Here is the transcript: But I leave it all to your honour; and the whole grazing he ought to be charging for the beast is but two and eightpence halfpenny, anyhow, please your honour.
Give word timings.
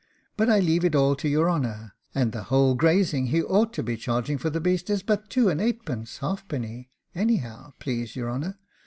But 0.35 0.49
I 0.49 0.59
leave 0.59 0.83
it 0.83 0.95
all 0.95 1.15
to 1.17 1.27
your 1.29 1.47
honour; 1.47 1.93
and 2.15 2.31
the 2.31 2.45
whole 2.45 2.73
grazing 2.73 3.27
he 3.27 3.43
ought 3.43 3.71
to 3.73 3.83
be 3.83 3.95
charging 3.97 4.39
for 4.39 4.49
the 4.49 4.59
beast 4.59 4.89
is 4.89 5.03
but 5.03 5.29
two 5.29 5.47
and 5.47 5.61
eightpence 5.61 6.17
halfpenny, 6.17 6.89
anyhow, 7.13 7.73
please 7.79 8.15
your 8.15 8.31
honour. 8.31 8.57